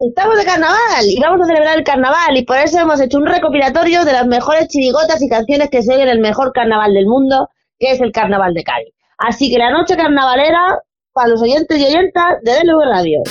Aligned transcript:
Estamos 0.00 0.38
de 0.38 0.44
carnaval 0.44 1.06
y 1.08 1.18
vamos 1.20 1.40
a 1.40 1.46
celebrar 1.46 1.76
el 1.76 1.82
carnaval 1.82 2.36
y 2.36 2.44
por 2.44 2.56
eso 2.56 2.78
hemos 2.78 3.00
hecho 3.00 3.18
un 3.18 3.26
recopilatorio 3.26 4.04
de 4.04 4.12
las 4.12 4.28
mejores 4.28 4.68
chirigotas 4.68 5.20
y 5.20 5.28
canciones 5.28 5.70
que 5.70 5.82
se 5.82 5.92
oyen 5.92 6.06
en 6.06 6.14
el 6.14 6.20
mejor 6.20 6.52
carnaval 6.52 6.94
del 6.94 7.06
mundo, 7.06 7.48
que 7.80 7.90
es 7.90 8.00
el 8.00 8.12
carnaval 8.12 8.54
de 8.54 8.62
Cádiz. 8.62 8.94
Así 9.18 9.50
que 9.50 9.58
la 9.58 9.72
noche 9.72 9.96
carnavalera 9.96 10.78
para 11.12 11.30
los 11.30 11.42
oyentes 11.42 11.76
y 11.76 11.84
oyentas 11.84 12.40
de 12.44 12.52
DLV 12.52 12.80
Radio. 12.88 13.22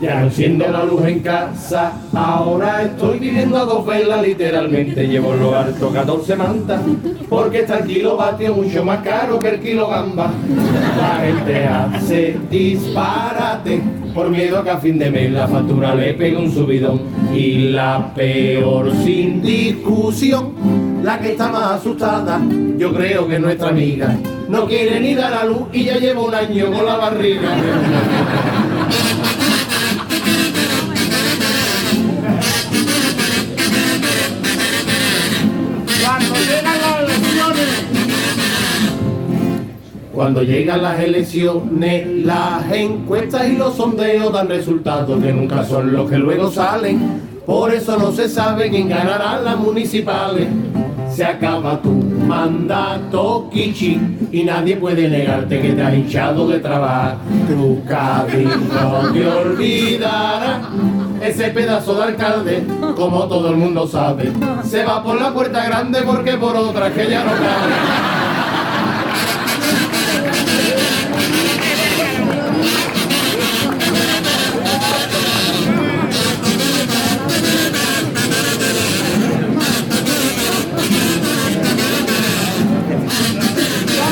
Ya 0.00 0.20
no 0.20 0.26
enciendo 0.26 0.68
la 0.68 0.84
luz 0.84 1.04
en 1.06 1.20
casa, 1.20 1.92
ahora 2.14 2.82
estoy 2.82 3.18
viviendo 3.18 3.56
a 3.56 3.64
dos 3.64 3.84
velas, 3.84 4.22
literalmente 4.22 5.08
llevo 5.08 5.34
en 5.34 5.40
lo 5.40 5.56
alto 5.56 5.90
14 5.90 6.36
mantas, 6.36 6.80
porque 7.28 7.60
está 7.60 7.78
el 7.78 7.86
kilovatio 7.86 8.54
mucho 8.54 8.84
más 8.84 9.00
caro 9.00 9.40
que 9.40 9.48
el 9.48 9.60
kilo 9.60 9.88
gamba. 9.88 10.30
La 10.96 11.24
gente 11.24 11.66
hace 11.66 12.36
disparate, 12.48 13.82
por 14.14 14.30
miedo 14.30 14.60
a 14.60 14.64
que 14.64 14.70
a 14.70 14.78
fin 14.78 14.98
de 14.98 15.10
mes 15.10 15.32
la 15.32 15.48
factura 15.48 15.94
le 15.94 16.14
pegue 16.14 16.36
un 16.36 16.52
subidón. 16.52 17.00
Y 17.34 17.70
la 17.70 18.12
peor 18.14 18.92
sin 19.04 19.42
discusión, 19.42 20.54
la 21.02 21.18
que 21.18 21.32
está 21.32 21.48
más 21.48 21.80
asustada, 21.80 22.40
yo 22.76 22.94
creo 22.94 23.26
que 23.26 23.34
es 23.34 23.40
nuestra 23.40 23.70
amiga. 23.70 24.16
No 24.48 24.66
quiere 24.66 25.00
ni 25.00 25.14
dar 25.14 25.32
a 25.34 25.44
luz 25.44 25.62
y 25.72 25.84
ya 25.84 25.98
lleva 25.98 26.22
un 26.22 26.34
año 26.34 26.66
con 26.72 26.86
la 26.86 26.96
barriga. 26.96 27.48
Cuando 40.18 40.42
llegan 40.42 40.82
las 40.82 40.98
elecciones, 40.98 42.24
las 42.26 42.72
encuestas 42.72 43.48
y 43.50 43.56
los 43.56 43.76
sondeos 43.76 44.32
dan 44.32 44.48
resultados 44.48 45.22
que 45.22 45.32
nunca 45.32 45.64
son 45.64 45.92
los 45.92 46.10
que 46.10 46.18
luego 46.18 46.50
salen. 46.50 47.20
Por 47.46 47.72
eso 47.72 47.96
no 47.96 48.10
se 48.10 48.28
sabe 48.28 48.68
quién 48.68 48.88
ganará 48.88 49.40
las 49.40 49.56
municipales. 49.56 50.48
Se 51.14 51.24
acaba 51.24 51.80
tu 51.80 51.92
mandato, 51.92 53.48
Kichi, 53.52 54.00
y 54.32 54.42
nadie 54.42 54.74
puede 54.74 55.08
negarte 55.08 55.60
que 55.60 55.70
te 55.74 55.82
has 55.82 55.94
hinchado 55.94 56.48
de 56.48 56.58
trabajar. 56.58 57.18
Tu 57.46 57.54
no 57.54 59.12
te 59.12 59.24
olvidará. 59.24 60.62
Ese 61.22 61.50
pedazo 61.50 61.94
de 61.94 62.02
alcalde, 62.02 62.64
como 62.96 63.28
todo 63.28 63.50
el 63.50 63.56
mundo 63.56 63.86
sabe, 63.86 64.32
se 64.64 64.82
va 64.82 65.00
por 65.00 65.20
la 65.20 65.32
puerta 65.32 65.64
grande 65.64 66.02
porque 66.02 66.32
por 66.32 66.56
otra 66.56 66.92
que 66.92 67.08
ya 67.08 67.22
no 67.22 67.30
cabe. 67.30 68.18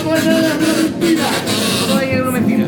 ¡Vamos 0.06 0.26
a 0.26 0.32
la 0.32 0.54
mentira! 0.54 1.24
Todo 1.86 1.98
ahí 1.98 2.10
es 2.10 2.20
una 2.20 2.30
mentira. 2.30 2.66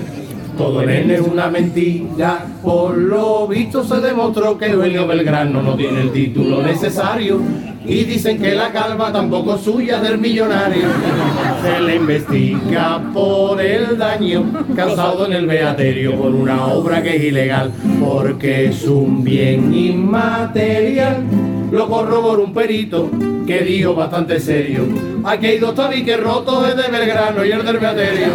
Él 0.91 1.11
es 1.11 1.21
una 1.21 1.49
mentira, 1.49 2.47
por 2.63 2.97
lo 2.97 3.47
visto 3.47 3.85
se 3.85 4.01
demostró 4.01 4.57
que 4.57 4.67
Evelio 4.67 5.07
Belgrano 5.07 5.63
no 5.63 5.75
tiene 5.75 6.03
el 6.03 6.13
título 6.13 6.63
necesario 6.63 7.41
y 7.87 8.05
dicen 8.05 8.41
que 8.41 8.55
la 8.55 8.71
calva 8.71 9.13
tampoco 9.13 9.55
es 9.55 9.63
suya 9.63 10.01
del 10.01 10.19
millonario. 10.19 10.89
Se 11.63 11.81
le 11.81 11.97
investiga 11.97 13.01
por 13.13 13.61
el 13.61 13.97
daño 13.97 14.45
causado 14.77 15.27
en 15.27 15.33
el 15.33 15.47
beaterio 15.47 16.15
por 16.17 16.35
una 16.35 16.67
obra 16.67 17.03
que 17.03 17.17
es 17.17 17.25
ilegal 17.25 17.73
porque 18.01 18.67
es 18.67 18.85
un 18.85 19.25
bien 19.25 19.73
inmaterial. 19.73 21.25
Lo 21.71 21.89
corroboró 21.89 22.45
un 22.45 22.55
perito 22.55 23.11
que 23.47 23.61
dijo 23.61 23.95
bastante 23.95 24.39
serio. 24.41 24.85
Aquí 25.25 25.47
hay 25.47 25.59
dos 25.59 25.75
tabiques 25.75 26.21
rotos, 26.23 26.69
el 26.71 26.77
de 26.77 26.89
Belgrano 26.89 27.45
y 27.45 27.51
el 27.51 27.65
del 27.65 27.79
beaterio. 27.79 28.27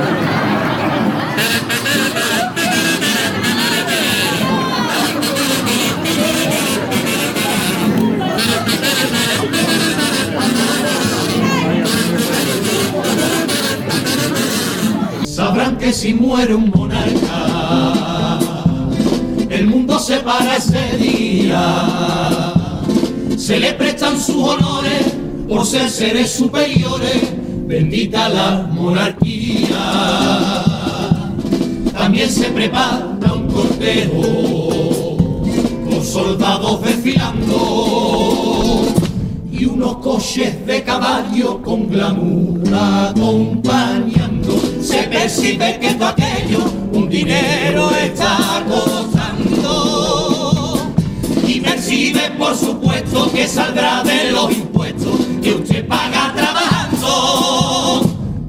Que 15.83 15.91
si 15.91 16.13
muere 16.13 16.55
un 16.55 16.69
monarca, 16.69 18.39
el 19.49 19.67
mundo 19.67 19.99
se 19.99 20.21
para 20.21 20.55
ese 20.55 20.95
día. 20.97 22.53
Se 23.38 23.59
le 23.59 23.73
prestan 23.73 24.17
sus 24.17 24.38
honores 24.38 25.13
por 25.45 25.66
ser 25.66 25.89
seres 25.89 26.31
superiores, 26.31 27.33
bendita 27.67 28.29
la 28.29 28.66
monarquía. 28.72 30.63
También 31.91 32.29
se 32.29 32.45
prepara 32.45 33.33
un 33.35 33.47
cortejo 33.51 35.17
con 35.89 36.01
soldados 36.01 36.81
desfilando 36.81 37.57
y 39.51 39.66
unos 39.66 39.97
coches 39.97 40.66
de 40.66 40.81
caballo 40.81 41.61
con 41.61 41.89
glamour 41.89 42.63
Se 44.81 45.03
percibe 45.03 45.79
que 45.79 45.93
todo 45.93 46.07
aquello 46.09 46.59
un 46.91 47.09
dinero 47.09 47.89
está 47.91 48.63
costando. 48.67 49.73
Y 51.47 51.61
percibe, 51.61 52.31
por 52.37 52.55
supuesto, 52.55 53.31
que 53.31 53.47
saldrá 53.47 54.03
de 54.03 54.31
los 54.31 54.51
impuestos 54.51 55.19
que 55.41 55.53
usted 55.53 55.87
paga 55.87 56.33
trabajando. 56.35 58.01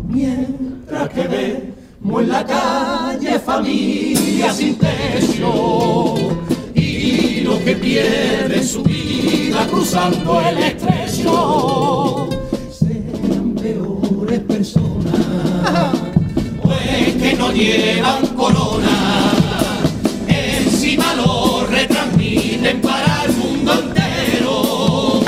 Mientras 0.08 1.08
que 1.10 1.22
vemos 1.22 2.22
en 2.22 2.28
la 2.28 2.44
calle 2.44 3.38
familias 3.40 4.56
sin 4.56 4.76
techo 4.76 6.14
y 6.74 7.40
los 7.40 7.58
que 7.60 7.76
pierden 7.76 8.66
su 8.66 8.82
vida 8.82 9.66
cruzando 9.68 10.40
el 10.40 10.58
estrecho 10.58 12.28
pues 16.62 17.14
que 17.14 17.34
no 17.38 17.50
llevan 17.52 18.26
corona, 18.36 19.32
encima 20.28 21.14
lo 21.14 21.66
retransmiten 21.66 22.80
para 22.80 23.24
el 23.24 23.32
mundo 23.36 23.72
entero, 23.72 25.20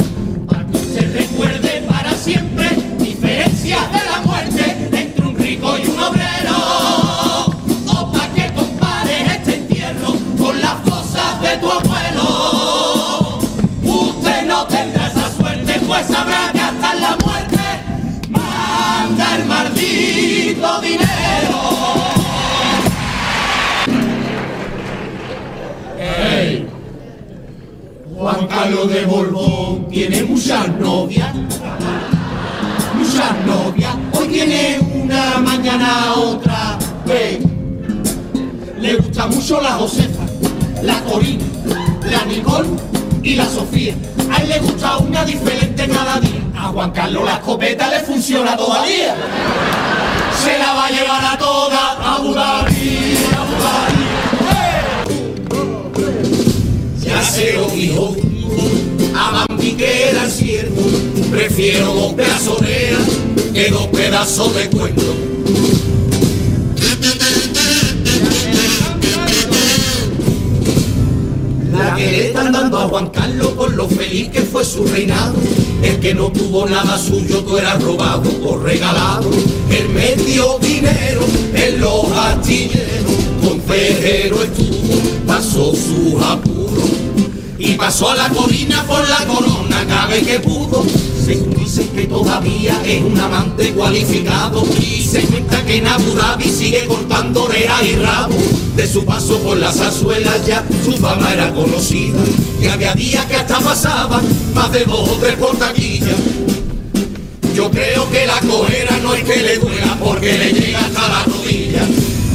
para 0.46 0.66
que 0.66 0.76
usted 0.76 1.16
recuerde 1.16 1.84
para 1.88 2.12
siempre 2.12 2.68
diferencias 2.98 3.90
de 3.92 4.10
la 4.10 4.20
muerte 4.24 4.88
entre 4.92 5.26
un 5.26 5.36
rico 5.36 5.78
y 5.78 5.86
un 5.88 6.00
obrero, 6.00 6.56
o 7.86 8.12
para 8.12 8.28
que 8.34 8.52
compares 8.52 9.32
este 9.32 9.54
entierro 9.56 10.16
con 10.38 10.60
las 10.60 10.74
cosas 10.80 11.40
de 11.40 11.56
tu 11.56 11.70
abuelo. 11.70 13.38
Usted 13.84 14.46
no 14.46 14.66
tendrá 14.66 15.06
esa 15.08 15.30
suerte, 15.34 15.80
pues 15.86 16.06
sabrá 16.06 16.50
que 16.52 16.60
hasta 16.60 16.94
la 16.94 17.16
muerte 17.24 17.55
manda 18.86 19.36
el 19.36 19.44
maldito 19.46 20.80
dinero. 20.80 21.60
Ey, 25.98 26.68
Juan 28.14 28.46
Carlos 28.46 28.88
de 28.90 29.04
Borbón 29.06 29.88
tiene 29.88 30.22
muchas 30.24 30.68
novias, 30.78 31.34
muchas 32.94 33.32
novias. 33.46 33.94
Hoy 34.12 34.28
tiene 34.28 34.78
una, 34.94 35.38
mañana 35.38 36.14
otra. 36.14 36.78
Ve, 37.06 37.40
le 38.80 38.96
gusta 38.96 39.26
mucho 39.26 39.60
la 39.60 39.72
Josefa, 39.72 40.24
la 40.82 41.00
Corina, 41.02 41.44
la 42.10 42.24
Nicole 42.24 42.68
y 43.22 43.34
la 43.34 43.46
Sofía. 43.46 43.94
A 44.30 44.42
él 44.42 44.48
le 44.48 44.58
gusta 44.58 44.98
una 44.98 45.24
diferente 45.24 45.88
cada 45.88 46.20
día. 46.20 46.45
A 46.56 46.68
Juan 46.68 46.90
Carlos 46.90 47.24
la 47.24 47.34
escopeta 47.34 47.88
le 47.88 48.00
funciona 48.00 48.56
todavía. 48.56 49.14
Se 50.42 50.58
la 50.58 50.72
va 50.74 50.86
a 50.86 50.90
llevar 50.90 51.24
a 51.24 51.38
toda 51.38 51.92
a 51.92 52.14
Abu 52.16 52.34
Dhabi, 52.34 53.16
Abu 53.38 53.54
Dhabi. 53.62 54.06
Ya 57.04 57.22
se 57.22 57.52
lo 57.52 57.66
dijo 57.68 58.16
a 59.14 59.46
Bambi 59.48 59.72
que 59.72 60.10
era 60.10 60.28
cierto. 60.28 60.82
Prefiero 61.30 61.92
dos 61.92 62.14
oreja 62.48 62.98
que 63.52 63.70
dos 63.70 63.86
pedazos 63.88 64.54
de 64.54 64.68
cuento. 64.70 65.14
A 72.74 72.88
Juan 72.88 73.10
Carlos 73.10 73.52
por 73.52 73.72
lo 73.74 73.88
feliz 73.88 74.28
que 74.30 74.40
fue 74.40 74.64
su 74.64 74.84
reinado. 74.84 75.34
El 75.82 76.00
que 76.00 76.14
no 76.14 76.32
tuvo 76.32 76.66
nada 76.66 76.98
suyo, 76.98 77.44
tú 77.44 77.56
eras 77.56 77.80
robado 77.80 78.28
o 78.44 78.58
regalado. 78.58 79.30
Él 79.70 79.88
me 79.90 80.16
dio 80.16 80.58
dinero 80.58 81.20
en 81.54 81.80
los 81.80 82.06
pastillero, 82.06 83.10
con 83.42 83.60
ferrero 83.60 84.42
estuvo, 84.42 85.00
pasó 85.26 85.72
sus 85.74 86.20
apuros 86.22 86.90
y 87.58 87.74
pasó 87.74 88.10
a 88.10 88.16
la 88.16 88.28
colina 88.30 88.84
por 88.86 89.08
la 89.08 89.24
corona 89.26 89.86
cada 89.86 90.18
que 90.18 90.40
pudo. 90.40 90.84
Se 91.26 91.34
dice 91.34 91.88
que 91.88 92.04
todavía 92.04 92.80
es 92.86 93.02
un 93.02 93.18
amante 93.18 93.72
cualificado 93.72 94.64
y 94.80 95.02
se 95.02 95.22
cuenta 95.22 95.60
que 95.66 95.78
en 95.78 95.88
sigue 96.44 96.84
cortando 96.86 97.46
orejas 97.46 97.82
y 97.82 97.96
rabo. 97.96 98.36
De 98.76 98.86
su 98.86 99.04
paso 99.04 99.36
por 99.40 99.56
las 99.56 99.80
azuelas 99.80 100.46
ya 100.46 100.64
su 100.84 100.92
fama 100.92 101.32
era 101.32 101.52
conocida 101.52 102.20
y 102.62 102.66
había 102.66 102.94
días 102.94 103.26
que 103.26 103.34
hasta 103.34 103.58
pasaban 103.58 104.24
más 104.54 104.70
de 104.70 104.84
dos 104.84 105.08
o 105.08 105.14
tres 105.14 105.34
por. 105.34 106.14
Yo 107.56 107.72
creo 107.72 108.08
que 108.08 108.24
la 108.24 108.38
cojera 108.38 108.96
no 109.02 109.12
es 109.14 109.24
que 109.24 109.42
le 109.42 109.58
duela 109.58 109.98
porque 109.98 110.38
le 110.38 110.52
llega 110.52 110.78
hasta 110.78 111.08
la 111.08 111.24
rodilla. 111.24 111.88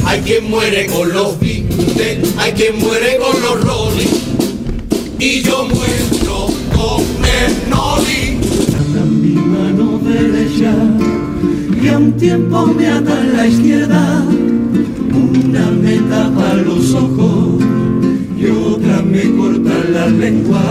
Hay 0.04 0.20
quien 0.20 0.50
muere 0.50 0.88
con 0.88 1.14
los 1.14 1.40
Beatles, 1.40 2.28
hay 2.38 2.52
quien 2.52 2.78
muere 2.78 3.18
con 3.20 3.42
los 3.42 3.62
Rolling 3.62 4.08
y 5.18 5.42
yo 5.44 5.64
muero 5.64 6.48
con 6.76 7.26
el 7.26 7.70
Noli. 7.70 8.41
Y 10.62 11.88
a 11.88 11.98
un 11.98 12.14
tiempo 12.18 12.68
me 12.68 12.88
ata 12.88 13.20
en 13.20 13.38
la 13.38 13.48
izquierda. 13.48 14.24
Una 15.12 15.72
me 15.72 15.98
tapa 15.98 16.54
los 16.54 16.94
ojos 16.94 17.64
y 18.38 18.46
otra 18.46 19.02
me 19.02 19.24
corta 19.36 19.74
la 19.92 20.06
lengua. 20.08 20.62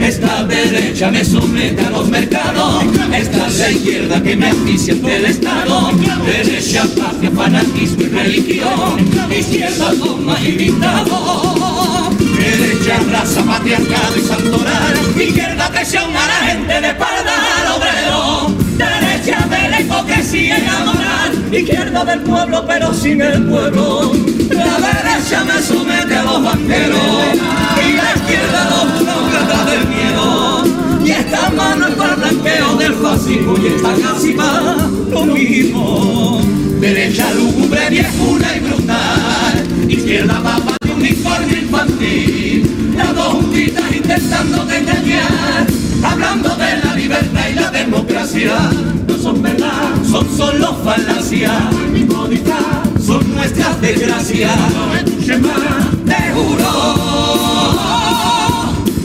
Esta 0.00 0.44
derecha 0.44 1.10
me 1.10 1.24
somete 1.24 1.84
a 1.84 1.90
los 1.90 2.08
mercados, 2.08 2.84
esta 3.12 3.48
es 3.48 3.58
la 3.58 3.70
izquierda 3.70 4.22
que 4.22 4.36
me 4.36 4.46
asfixia 4.46 4.94
ante 4.94 5.16
el 5.16 5.24
Estado. 5.26 5.90
Derecha, 6.24 6.84
patria, 6.96 7.30
fanatismo 7.32 8.02
y 8.02 8.06
religión, 8.06 9.08
izquierda, 9.36 9.92
toma 9.98 10.38
y 10.40 10.52
dictado. 10.52 12.10
Derecha, 12.38 13.00
raza, 13.10 13.42
patriarcado 13.44 14.16
y 14.16 14.20
santoral, 14.20 14.94
izquierda, 15.20 15.68
presión 15.68 16.04
a 16.04 16.26
la 16.26 16.46
gente 16.48 16.80
de 16.80 16.88
espalda 16.88 17.34
al 17.60 17.76
obrero. 17.76 18.37
La 20.30 20.84
moral, 20.84 21.54
izquierda 21.54 22.04
del 22.04 22.20
pueblo 22.20 22.62
pero 22.66 22.92
sin 22.92 23.22
el 23.22 23.44
pueblo. 23.44 24.12
La 24.50 24.76
derecha 24.76 25.42
me 25.42 25.62
somete 25.62 26.16
a 26.16 26.22
los 26.22 26.44
banqueros 26.44 27.00
y 27.82 27.92
la 27.94 28.14
izquierda 28.14 28.68
los 28.68 28.92
burócratas 28.92 29.66
del 29.70 29.88
miedo. 29.88 30.64
Y 31.02 31.10
esta 31.12 31.48
mano 31.48 31.88
es 31.88 31.94
para 31.94 32.12
el 32.12 32.20
blanqueo 32.20 32.76
del 32.76 32.92
fascismo 32.92 33.56
y 33.56 33.66
esta 33.68 33.94
casi 33.94 34.32
para 34.32 34.76
lo 35.10 35.24
mismo. 35.24 36.42
Derecha 36.78 37.32
lúgubre, 37.32 37.88
viejuna 37.88 38.54
y 38.54 38.60
brutal, 38.60 39.88
izquierda 39.88 40.42
papa 40.42 40.72
de 40.72 40.77
uniforme 40.98 41.58
infantil. 41.62 42.94
Las 42.96 43.14
dos 43.14 43.26
juntitas 43.26 43.84
intentando 43.94 44.62
engañar, 44.62 45.66
hablando 46.02 46.56
de 46.56 46.76
la 46.84 46.94
libertad 46.94 47.48
y 47.50 47.54
la 47.54 47.70
democracia. 47.70 48.70
No 49.06 49.16
son 49.16 49.42
verdad, 49.42 49.90
son 50.10 50.26
solo 50.36 50.74
falacias. 50.84 51.52
Son 53.04 53.34
nuestras 53.34 53.80
desgracias. 53.80 54.56
Te 56.06 56.32
juro, 56.34 56.70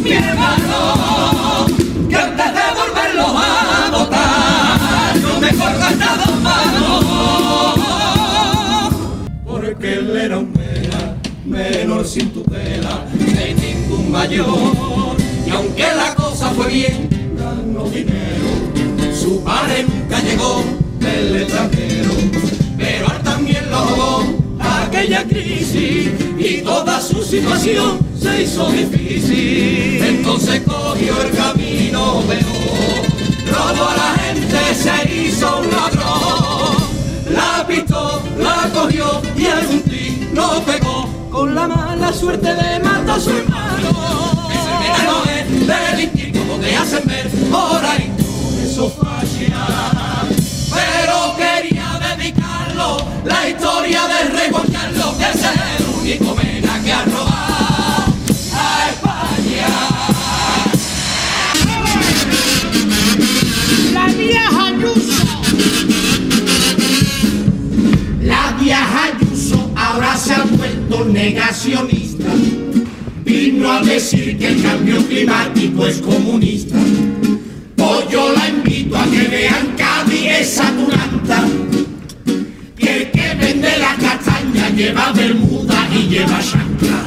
mi 0.03 0.11
hermano, 0.11 1.67
que 2.09 2.15
antes 2.15 2.53
de 2.53 2.61
volverlos 2.79 3.31
a 3.35 3.89
votar, 3.91 5.17
no 5.21 5.39
me 5.39 5.49
cortas 5.55 6.17
dos 6.25 6.41
manos. 6.41 7.05
Porque 9.45 9.93
él 9.93 10.17
era 10.17 10.37
un 10.39 10.51
menor 11.45 12.05
sin 12.05 12.29
tutela, 12.31 13.05
de 13.13 13.53
ningún 13.53 14.11
mayor. 14.11 15.15
Y 15.45 15.49
aunque 15.49 15.83
la 15.83 16.15
cosa 16.15 16.49
fue 16.51 16.67
bien, 16.67 17.09
ganó 17.37 17.89
dinero. 17.89 19.13
Su 19.13 19.43
padre 19.43 19.85
nunca 19.87 20.19
llegó 20.21 20.63
del 20.99 21.35
extranjero, 21.35 22.11
pero 22.77 23.05
él 23.05 23.21
también 23.23 23.69
lo 23.69 23.77
jugó 23.77 24.23
aquella 24.59 25.23
crisis 25.23 26.09
y 26.37 26.61
toda 26.61 27.01
su 27.01 27.23
situación 27.23 27.99
se 28.19 28.43
hizo 28.43 28.71
difícil. 28.71 30.03
Entonces 30.03 30.61
cogió 30.61 31.21
el 31.21 31.31
camino 31.31 32.21
peor, 32.27 33.51
robó 33.51 33.89
a 33.89 33.95
la 33.95 34.23
gente, 34.23 34.75
se 34.75 35.13
hizo 35.13 35.59
un 35.59 35.71
ladrón. 35.71 36.93
La 37.33 37.65
pistó, 37.67 38.21
la 38.37 38.69
cogió 38.73 39.21
y 39.35 39.45
algún 39.45 39.81
tiro 39.81 40.03
lo 40.33 40.61
pegó 40.65 41.12
la 41.67 41.75
mala 41.75 42.11
suerte 42.11 42.53
de 42.53 43.11
a 43.11 43.19
su 43.19 43.29
hermano. 43.29 44.49
Ese 44.51 45.05
no 45.05 45.23
es 45.23 45.67
delinquir 45.67 46.37
como 46.37 46.55
te 46.55 46.75
hacen 46.75 47.03
ver 47.05 47.29
por 47.51 47.85
ahí. 47.85 48.11
Eso 48.63 48.89
falla. 48.89 50.25
Pero 50.73 51.35
quería 51.37 51.99
dedicarlo 52.17 53.05
la 53.23 53.49
historia 53.49 54.01
del 54.07 54.37
rey 54.37 54.49
Juan 54.51 54.67
Carlos, 54.67 55.15
que 55.17 55.29
es 55.29 55.43
el 55.43 55.85
único 56.01 56.35
mena 56.35 56.81
que 56.83 56.93
ha 56.93 57.05
robado 57.05 57.52
negacionista. 71.23 72.31
Vino 73.23 73.71
a 73.71 73.81
decir 73.81 74.37
que 74.37 74.47
el 74.47 74.61
cambio 74.61 74.97
climático 75.07 75.87
es 75.87 75.99
comunista. 75.99 76.77
Pues 77.77 78.09
yo 78.11 78.33
la 78.33 78.49
invito 78.49 78.97
a 78.97 79.05
que 79.05 79.27
vean 79.29 79.67
Cádiz 79.77 80.25
es 80.39 80.59
Atlanta. 80.59 81.45
Que 82.77 83.09
que 83.13 83.35
vende 83.39 83.69
la 83.77 83.95
castaña 83.95 84.69
lleva 84.75 85.13
bermuda 85.13 85.87
y 85.97 86.09
lleva 86.09 86.41
chancla. 86.41 87.05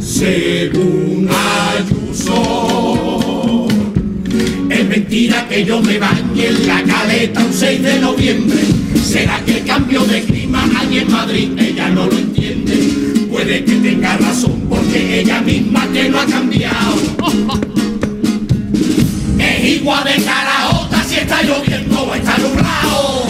Según 0.00 1.28
Ayuso. 1.78 2.38
Es 4.68 4.88
mentira 4.88 5.46
que 5.48 5.64
yo 5.64 5.80
me 5.80 5.98
bañe 5.98 6.46
en 6.48 6.66
la 6.66 6.82
caleta 6.82 7.44
un 7.44 7.52
6 7.52 7.82
de 7.82 8.00
noviembre. 8.00 8.62
¿Será 9.00 9.40
que 9.44 9.58
el 9.58 9.64
cambio 9.64 10.02
de 10.06 10.22
clima 10.22 10.68
hay 10.76 10.98
en 10.98 11.12
Madrid? 11.12 11.50
Ella 11.56 11.88
no 11.90 12.06
lo 12.06 12.18
entiende. 12.18 12.41
Puede 13.42 13.64
que 13.64 13.74
tenga 13.74 14.16
razón 14.18 14.66
porque 14.68 15.18
ella 15.18 15.40
misma 15.40 15.84
que 15.92 16.08
lo 16.08 16.20
ha 16.20 16.26
cambiado. 16.26 16.94
Es 19.36 19.64
igual 19.64 20.04
de 20.04 20.22
caraota 20.22 21.02
si 21.02 21.16
está 21.16 21.42
lloviendo 21.42 22.04
o 22.04 22.14
está 22.14 22.38
nublado. 22.38 23.26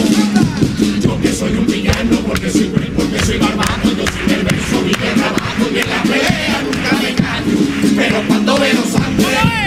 Yo 1.01 1.19
que 1.19 1.33
soy 1.33 1.53
un 1.53 1.65
villano 1.65 2.17
porque 2.27 2.47
soy 2.51 2.71
porque 2.95 3.25
soy 3.25 3.39
barbado. 3.39 3.85
Yo 3.85 4.05
soy 4.05 4.35
del 4.35 4.43
verso 4.43 4.83
y 4.85 5.03
del 5.03 5.15
trabajo 5.15 5.63
y 5.73 5.79
en 5.79 5.89
la 5.89 6.03
pelea 6.03 6.61
nunca 6.63 7.01
me 7.01 7.15
callo. 7.15 7.57
Pero 7.95 8.21
cuando 8.27 8.59
veo 8.59 8.83
sangre, 8.85 9.62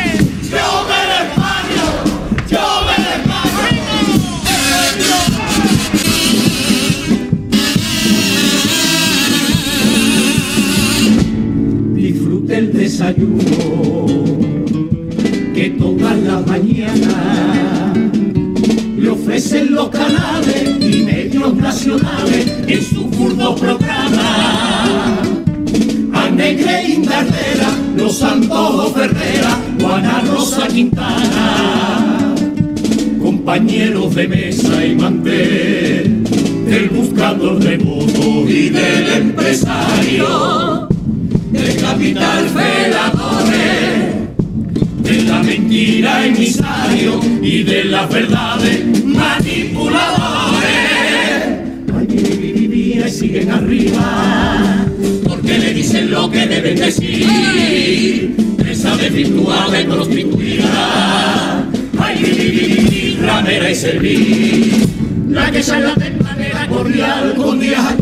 disfrute 12.57 12.59
el 12.59 12.73
desayuno 12.73 14.07
que 15.55 15.71
todas 15.79 16.17
las 16.19 16.47
mañanas 16.47 17.97
le 18.99 19.09
ofrecen 19.11 19.75
los 19.75 19.89
canales 19.91 20.77
y 20.81 21.03
medios 21.05 21.55
nacionales 21.55 22.47
en 22.67 22.83
su 22.83 23.05
burdo 23.07 23.55
programa. 23.57 25.23
Negre 26.35 26.89
Indardera, 26.89 27.71
Los 27.97 28.19
Santos 28.19 28.93
Ferrera, 28.93 29.59
Juana 29.81 30.23
Rosa 30.27 30.69
Quintana, 30.69 32.35
compañeros 33.23 34.15
de 34.15 34.29
mesa 34.29 34.85
y 34.85 34.95
mantel, 34.97 36.25
del 36.67 36.91
buscador 36.91 37.59
de 37.59 37.79
votos 37.79 38.51
y 38.51 38.69
del 38.69 39.13
empresario 39.15 40.86
del 41.57 41.77
capital 41.81 42.49
veladores, 42.51 43.55
de 45.03 45.23
la 45.23 45.43
mentira 45.43 46.27
emisario 46.27 47.21
y 47.43 47.63
de 47.63 47.85
las 47.85 48.11
verdades 48.11 49.05
manipuladores. 49.05 50.67
Ay, 51.99 52.07
y 53.07 53.11
siguen 53.11 53.51
arriba, 53.51 54.87
porque 55.27 55.59
le 55.59 55.75
dicen 55.75 56.11
lo 56.11 56.31
que 56.31 56.47
deben 56.47 56.77
decir. 56.77 58.37
Esa 58.69 58.97
desvirtuada 58.97 59.81
y 59.81 59.85
prostituida, 59.85 61.65
ay, 61.99 62.23
vi, 62.23 62.31
vi, 62.31 62.51
vi, 62.51 62.89
vi, 62.91 63.19
ramera 63.23 63.71
y 63.71 63.75
servir. 63.75 64.87
La 65.31 65.51
que 65.51 65.63
sale 65.63 65.87
la 65.87 65.95
templanera 65.95 66.69
cordial 66.69 67.35
con 67.37 67.61
días 67.61 67.95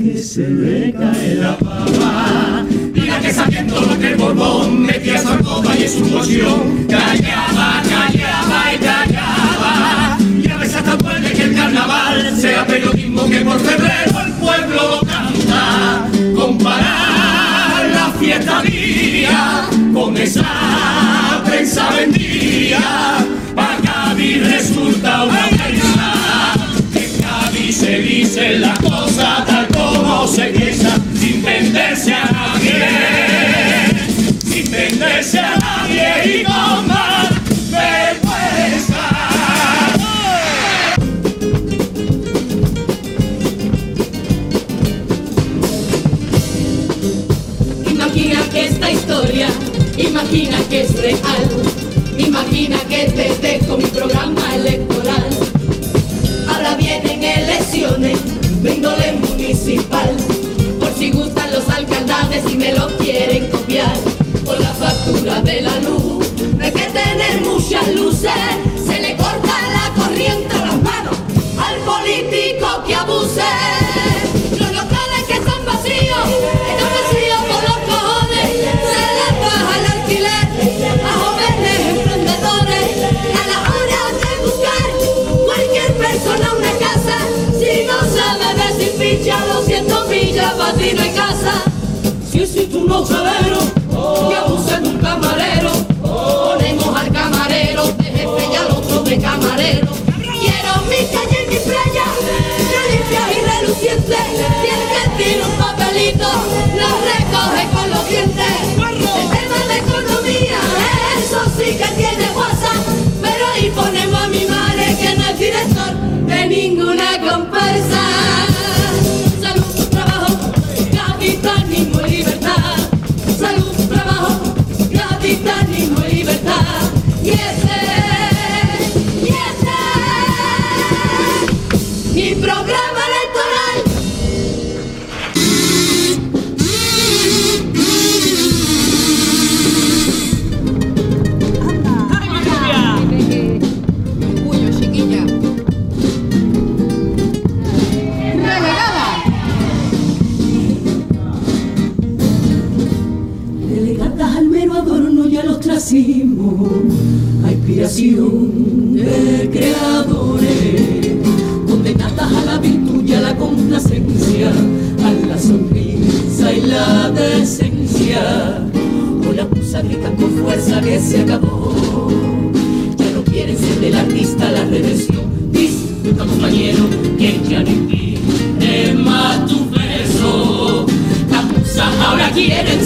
Ayuso 0.00 0.34
se 0.34 0.48
le 0.48 0.92
cae 0.92 1.34
la 1.34 1.56
baba. 1.60 2.64
Mira 2.94 3.18
que 3.18 3.32
sabiendo 3.32 3.80
lo 3.80 3.98
que 3.98 4.12
el 4.12 4.16
Borbón 4.16 4.82
metía 4.82 5.20
su 5.20 5.36
copa 5.42 5.74
y 5.76 5.82
en 5.82 5.90
su 5.90 6.08
poción, 6.08 6.86
callaba, 6.88 7.82
callaba 7.82 8.74
y 8.74 8.78
callaba. 8.78 10.18
Y 10.40 10.48
a 10.48 10.56
veces 10.56 10.76
hasta 10.76 10.96
puede 10.98 11.32
que 11.32 11.42
el 11.42 11.54
carnaval 11.54 12.36
sea 12.36 12.64
periodismo 12.66 13.28
que 13.28 13.40
por 13.40 13.58
febrero 13.58 14.20
el 14.24 14.32
pueblo 14.34 14.88
lo 14.88 15.00
canta. 15.00 16.08
Comparar 16.36 17.90
la 17.92 18.12
fiesta 18.20 18.62
día 18.62 19.68
con 19.92 20.16
esa 20.16 21.42
prensa 21.44 21.90
vendida, 21.90 23.18
para 23.54 23.76
Cádiz 23.78 24.48
resulta 24.48 25.24
una 25.24 25.48
prensa. 25.48 26.54
En 26.94 27.20
Cádiz 27.20 27.76
se 27.76 27.98
dice 27.98 28.58
la 28.60 28.74
cosa 28.74 29.44
como 29.44 29.57
se 30.38 30.44
piensa, 30.50 30.96
sin 31.18 31.42
venderse 31.42 32.14
a 32.14 32.30
nadie, 32.30 32.86
sin 34.44 34.70
venderse 34.70 35.38
a 35.40 35.56
nadie 35.56 36.40
y 36.40 36.44
con 36.44 36.86
más 36.86 37.28
vergüenza. 37.72 39.02
Imagina 47.90 48.40
que 48.52 48.66
esta 48.66 48.90
historia, 48.92 49.48
imagina 49.96 50.58
que 50.70 50.82
es 50.82 50.94
real, 51.00 51.48
imagina 52.16 52.78
que 52.88 53.10
te 53.10 53.34
dejo 53.42 53.76
mi 53.76 53.86
programa 53.86 54.37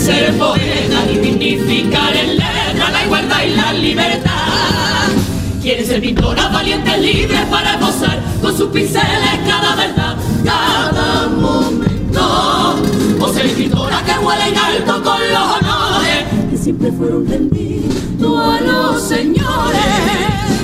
ser 0.03 0.37
poetas 0.37 1.05
y 1.13 1.19
dignificar 1.19 2.17
en 2.17 2.37
letra 2.37 2.91
la 2.91 3.05
igualdad 3.05 3.43
y 3.45 3.51
la 3.55 3.73
libertad. 3.73 5.09
Quieren 5.63 5.87
ser 5.87 6.01
pintoras 6.01 6.53
valientes, 6.53 6.99
libres 6.99 7.41
para 7.49 7.77
gozar 7.77 8.21
con 8.41 8.57
sus 8.57 8.69
pinceles 8.71 9.39
cada 9.47 9.77
verdad, 9.77 10.17
cada 10.45 11.29
momento. 11.29 12.77
O 13.21 13.33
ser 13.33 13.47
escritora 13.47 14.03
que 14.03 14.19
huele 14.19 14.49
en 14.49 14.59
alto 14.59 15.03
con 15.05 15.21
los 15.21 15.57
honores 15.57 16.25
que 16.51 16.57
siempre 16.57 16.91
fueron 16.91 17.25
rendidos 17.29 18.41
a 18.41 18.61
los 18.61 19.03
señores. 19.03 19.85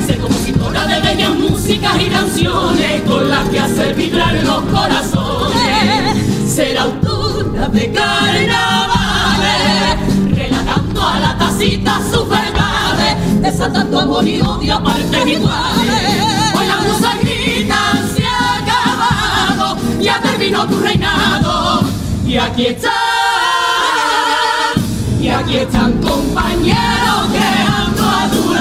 Ser 0.05 0.19
compositora 0.19 0.85
de 0.87 1.01
bellas 1.01 1.35
músicas 1.37 1.95
y 2.01 2.07
canciones 2.07 3.03
con 3.03 3.29
las 3.29 3.49
que 3.51 3.61
hacer 3.61 3.95
vibrar 3.95 4.35
los 4.43 4.63
corazones. 4.63 6.53
Ser 6.53 6.77
autora 6.77 7.69
de 7.69 7.87
relatando 7.87 8.98
a 11.59 11.65
la 11.65 11.67
tacita 11.67 12.01
sus 12.11 12.29
verdades, 12.29 13.43
desatando 13.43 14.01
amor 14.01 14.27
y 14.27 14.41
odio 14.41 14.75
a 14.77 14.83
partes 14.83 15.27
iguales. 15.27 16.25
Hoy 16.55 16.67
las 16.67 16.83
musas 16.83 17.19
gritan, 17.21 18.09
se 18.15 18.25
ha 18.25 18.59
acabado, 18.59 19.77
ya 20.01 20.21
terminó 20.21 20.67
tu 20.67 20.79
reinado. 20.79 21.83
Y 22.27 22.37
aquí 22.37 22.67
están, 22.67 22.93
y 25.21 25.29
aquí 25.29 25.57
están 25.57 25.93
compañeros 25.95 27.27
creando 27.33 28.05
a 28.05 28.29
tu 28.31 28.55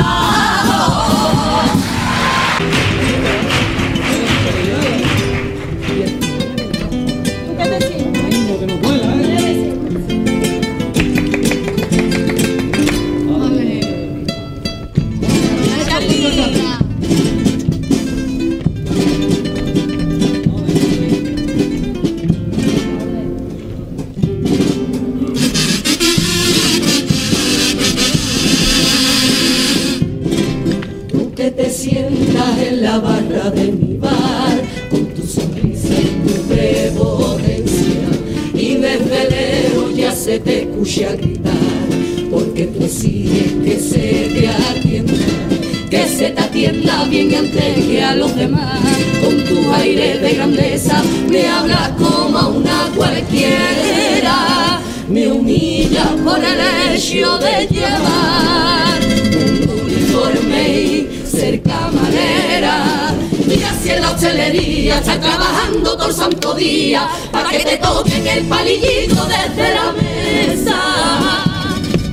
para 67.32 67.50
que 67.50 67.60
te 67.60 67.78
toquen 67.78 68.28
el 68.28 68.46
palillito 68.46 69.26
desde 69.26 69.74
la 69.74 69.92
mesa. 69.94 70.80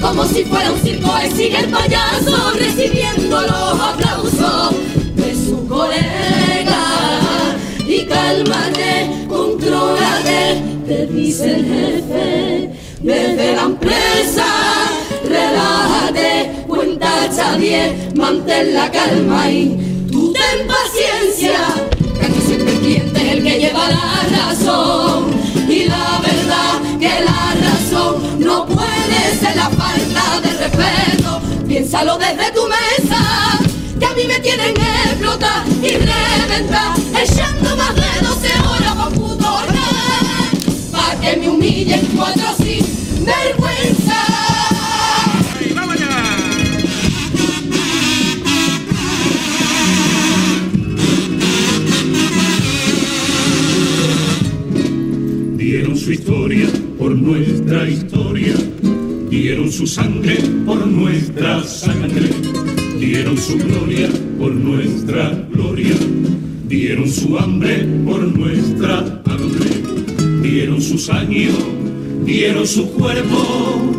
Como 0.00 0.24
si 0.26 0.44
fuera 0.44 0.70
un 0.70 0.80
circo, 0.80 1.10
y 1.26 1.30
sigue 1.30 1.58
el 1.58 1.70
payaso 1.70 2.52
recibiendo 2.58 3.40
los 3.40 3.80
aplausos 3.80 4.74
de 5.16 5.34
su 5.34 5.66
colega. 5.66 7.56
Y 7.86 8.04
cálmate, 8.06 9.26
controlate, 9.28 10.62
te 10.86 11.06
dice 11.06 11.54
el 11.54 11.64
jefe 11.64 12.70
desde 13.00 13.56
la 13.56 13.62
empresa. 13.62 14.46
Relájate, 15.28 16.64
cuenta 16.66 17.24
hasta 17.24 17.56
10, 17.56 18.14
mantén 18.14 18.74
la 18.74 18.90
calma 18.90 19.50
y 19.50 20.08
tú 20.10 20.32
ten 20.32 20.66
que 23.86 23.94
la 23.94 24.46
razón. 24.46 25.30
Y 25.68 25.84
la 25.84 26.20
verdad 26.20 26.80
que 26.98 27.20
la 27.24 27.54
razón 27.66 28.38
no 28.38 28.66
puede 28.66 29.38
ser 29.38 29.56
la 29.56 29.70
falta 29.70 30.40
de 30.42 30.52
respeto. 30.52 31.40
Piénsalo 31.66 32.18
desde 32.18 32.50
tu 32.52 32.62
mesa, 32.68 33.58
que 33.98 34.06
a 34.06 34.12
mí 34.14 34.24
me 34.26 34.38
tienen 34.40 34.74
explota 34.76 35.64
y 35.82 35.96
reventa, 35.96 36.94
echando 37.22 37.76
más 37.76 37.94
de 37.94 38.26
12 38.26 38.48
horas 38.68 38.94
pa' 38.94 39.10
puto 39.10 39.44
Pa' 40.92 41.20
que 41.20 41.36
me 41.36 41.48
humillen 41.48 42.06
cuatro 42.16 42.46
sin 42.58 42.84
vergüenza. 43.24 44.43
Dieron 55.66 55.96
su 55.96 56.12
historia 56.12 56.68
por 56.98 57.16
nuestra 57.16 57.88
historia, 57.88 58.52
dieron 59.30 59.72
su 59.72 59.86
sangre 59.86 60.36
por 60.66 60.86
nuestra 60.86 61.64
sangre, 61.64 62.28
dieron 63.00 63.38
su 63.38 63.56
gloria 63.56 64.10
por 64.38 64.52
nuestra 64.52 65.30
gloria, 65.50 65.94
dieron 66.68 67.10
su 67.10 67.38
hambre 67.38 67.88
por 68.04 68.20
nuestra 68.38 69.22
hambre, 69.24 69.70
dieron 70.42 70.82
sus 70.82 71.08
años, 71.08 71.54
dieron 72.26 72.66
su 72.66 72.90
cuerpo 72.90 73.94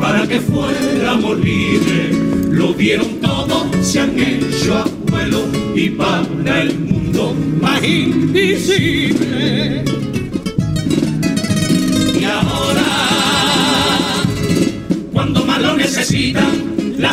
para 0.00 0.26
que 0.26 0.40
fuéramos 0.40 1.38
libres, 1.38 2.16
lo 2.48 2.72
dieron 2.72 3.20
todo, 3.20 3.70
se 3.82 4.00
han 4.00 4.18
hecho 4.18 4.74
abuelo 4.74 5.44
y 5.76 5.90
para 5.90 6.62
el 6.62 6.78
mundo 6.78 7.36
más 7.60 7.84
invisible. 7.84 9.84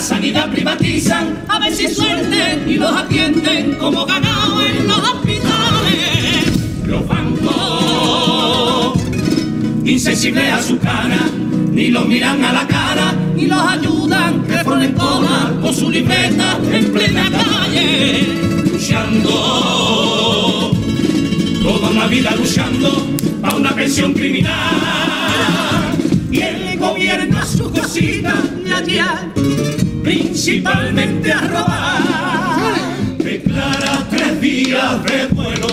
La 0.01 0.07
sanidad 0.07 0.49
privatizan, 0.49 1.43
a 1.47 1.59
ver 1.59 1.75
si 1.75 1.87
suelten 1.87 2.67
y 2.67 2.73
los 2.73 2.91
atienden 2.91 3.75
como 3.75 4.03
ganado 4.03 4.59
en 4.59 4.87
los 4.87 4.97
hospitales. 4.97 6.57
Los 6.87 7.07
bancos, 7.07 8.99
insensibles 9.85 10.53
a 10.53 10.63
su 10.63 10.79
cara, 10.79 11.19
ni 11.71 11.89
los 11.89 12.07
miran 12.07 12.43
a 12.43 12.51
la 12.51 12.67
cara, 12.67 13.13
ni 13.35 13.45
los 13.45 13.61
ayudan, 13.61 14.43
que 14.47 14.57
ponen 14.63 14.93
cola 14.93 15.53
con 15.61 15.71
su 15.71 15.91
libreta 15.91 16.57
en 16.71 16.91
plena 16.91 17.29
calle, 17.29 18.27
luchando 18.71 19.29
toda 21.61 21.89
una 21.91 22.07
vida 22.07 22.35
luchando 22.37 23.07
a 23.43 23.55
una 23.55 23.69
pensión 23.75 24.13
criminal. 24.13 25.95
Y 26.31 26.41
el 26.41 26.79
gobierno 26.79 27.45
su 27.45 27.71
cosita 27.71 28.33
y 28.65 28.71
allá, 28.71 29.31
principalmente 30.43 31.31
a 31.31 31.41
robar. 31.41 32.01
Declara 33.19 34.07
tres 34.09 34.41
días 34.41 35.03
de 35.03 35.27
duelo 35.27 35.67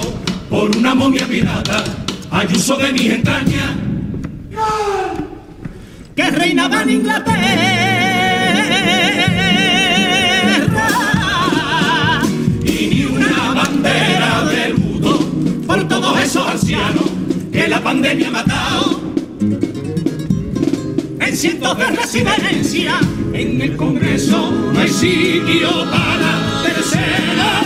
por 0.50 0.76
una 0.76 0.94
momia 0.94 1.26
pirata, 1.26 1.82
ayuso 2.30 2.76
de 2.76 2.92
mis 2.92 3.12
entrañas, 3.12 3.70
que 6.14 6.30
reinaba 6.30 6.82
en 6.82 6.90
Inglaterra 6.90 7.38
y 12.62 12.86
ni 12.88 13.04
una 13.06 13.54
bandera 13.54 14.44
de 14.50 14.68
luto 14.68 15.30
por 15.66 15.88
todos 15.88 16.20
esos 16.20 16.46
ancianos 16.46 17.04
que 17.50 17.68
la 17.68 17.82
pandemia 17.82 18.28
ha 18.28 18.32
matado. 18.32 19.00
En 21.20 21.36
cientos 21.36 21.78
de 21.78 21.86
residencias, 21.86 23.00
en 23.38 23.60
el 23.60 23.76
Congreso 23.76 24.50
no 24.50 24.80
hay 24.80 24.88
sitio 24.88 25.68
para 25.90 26.62
tercera 26.64 27.18
edad. 27.32 27.62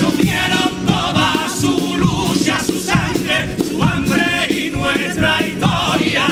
Nos 0.00 0.18
dieron 0.18 0.86
toda 0.86 1.48
su 1.48 1.96
lucha, 1.98 2.60
su 2.60 2.78
sangre, 2.78 3.56
su 3.68 3.82
hambre 3.82 4.46
y 4.48 4.70
nuestra 4.70 5.40
historia. 5.44 6.26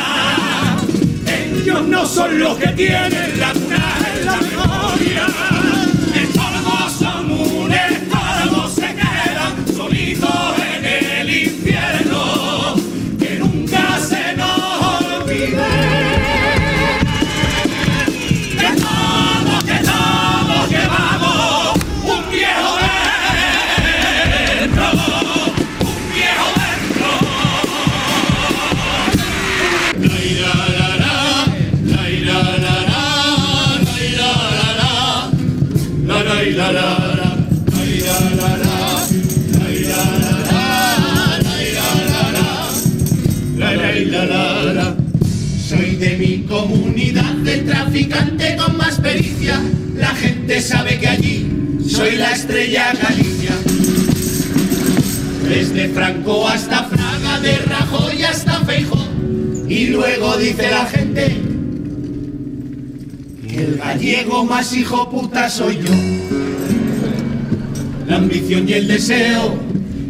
Ellos 1.27 1.83
no 1.88 2.07
son 2.07 2.38
los 2.38 2.57
que 2.59 2.68
tienen 2.68 3.40
la 3.40 3.53
cuna 3.53 3.97
en 4.14 4.27
la 4.27 4.37
memoria. 4.37 5.27
Estorbo 6.14 6.90
son 6.97 7.33
un 7.33 7.73
estorbo, 7.73 8.68
se 8.68 8.95
quedan 8.95 9.66
solitos 9.77 10.51
traficante 48.08 48.56
con 48.56 48.76
más 48.76 49.00
pericia. 49.00 49.60
La 49.96 50.14
gente 50.14 50.60
sabe 50.60 50.98
que 50.98 51.08
allí 51.08 51.46
soy 51.86 52.16
la 52.16 52.32
estrella 52.32 52.92
Galicia. 53.00 53.52
Desde 55.48 55.88
Franco 55.90 56.48
hasta 56.48 56.84
Fraga, 56.84 57.40
de 57.40 57.56
Rajoy 57.58 58.22
hasta 58.22 58.60
Feijo. 58.64 58.98
Y 59.68 59.86
luego 59.86 60.36
dice 60.36 60.70
la 60.70 60.86
gente 60.86 61.36
que 63.48 63.64
el 63.64 63.76
gallego 63.76 64.44
más 64.44 64.74
hijo 64.74 65.10
puta 65.10 65.48
soy 65.48 65.76
yo. 65.76 65.92
La 68.08 68.16
ambición 68.16 68.68
y 68.68 68.72
el 68.72 68.88
deseo 68.88 69.58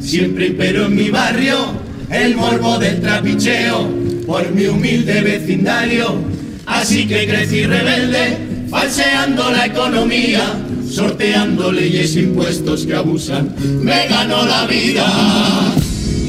siempre 0.01 0.49
imperó 0.49 0.87
en 0.87 0.97
mi 0.97 1.11
barrio. 1.11 1.83
El 2.11 2.37
morbo 2.37 2.79
del 2.79 3.01
trapicheo 3.01 3.89
por 4.27 4.51
mi 4.53 4.67
humilde 4.67 5.23
vecindario. 5.23 6.32
Así 6.67 7.07
que 7.07 7.27
crecí 7.27 7.65
rebelde, 7.65 8.67
falseando 8.71 9.51
la 9.51 9.67
economía, 9.67 10.43
sorteando 10.91 11.73
leyes 11.73 12.17
e 12.17 12.21
impuestos 12.21 12.87
que 12.87 12.95
abusan. 12.95 13.55
Me 13.83 14.07
ganó 14.09 14.45
la 14.45 14.67
vida. 14.67 15.07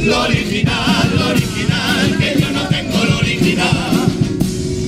Lo 0.04 0.22
original, 0.24 1.12
lo 1.17 1.28
original, 1.30 2.17
que 2.19 2.41
yo 2.41 2.52
no 2.52 2.62
tengo 2.67 3.04
lo 3.06 3.17
original. 3.19 4.08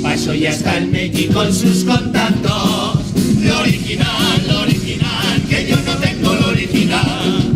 Pa' 0.01 0.13
eso 0.13 0.33
ya 0.33 0.49
está 0.49 0.77
el 0.77 0.87
Meji 0.87 1.27
con 1.27 1.53
sus 1.53 1.83
contactos. 1.83 2.99
Lo 3.41 3.59
original, 3.59 4.47
lo 4.47 4.61
original, 4.61 5.41
que 5.49 5.67
yo 5.69 5.75
no 5.85 5.93
tengo 5.97 6.33
lo 6.33 6.47
original. 6.49 7.53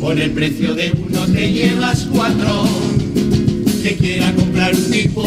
Por 0.00 0.18
el 0.18 0.32
precio 0.32 0.74
de 0.74 0.92
uno 0.92 1.26
te 1.26 1.52
llevas 1.52 2.06
cuatro. 2.12 2.66
Que 3.82 3.96
quiera 3.96 4.32
comprar 4.34 4.74
un 4.74 4.90
tipo, 4.90 5.24